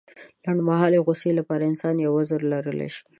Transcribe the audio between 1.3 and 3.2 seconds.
لپاره انسان يو عذر لرلی شي.